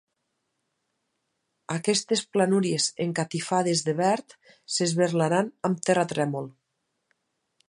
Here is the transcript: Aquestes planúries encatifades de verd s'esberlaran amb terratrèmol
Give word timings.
Aquestes 1.75 2.23
planúries 2.37 2.89
encatifades 3.07 3.87
de 3.91 3.97
verd 4.01 4.37
s'esberlaran 4.77 5.57
amb 5.71 5.89
terratrèmol 5.91 6.55